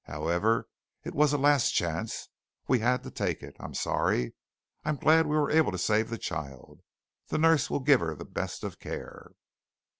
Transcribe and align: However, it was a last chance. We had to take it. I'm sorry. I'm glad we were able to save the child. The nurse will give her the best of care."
However, 0.05 0.65
it 1.03 1.13
was 1.13 1.31
a 1.31 1.37
last 1.37 1.75
chance. 1.75 2.29
We 2.67 2.79
had 2.79 3.03
to 3.03 3.11
take 3.11 3.43
it. 3.43 3.55
I'm 3.59 3.75
sorry. 3.75 4.33
I'm 4.83 4.95
glad 4.95 5.27
we 5.27 5.37
were 5.37 5.51
able 5.51 5.71
to 5.71 5.77
save 5.77 6.09
the 6.09 6.17
child. 6.17 6.79
The 7.27 7.37
nurse 7.37 7.69
will 7.69 7.81
give 7.81 7.99
her 7.99 8.15
the 8.15 8.25
best 8.25 8.63
of 8.63 8.79
care." 8.79 9.33